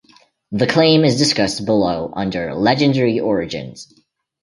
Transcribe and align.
The 0.51 0.65
claim 0.65 1.05
is 1.05 1.19
discussed 1.19 1.63
below 1.63 2.11
under 2.15 2.55
Legendary 2.55 3.19
origins. 3.19 3.93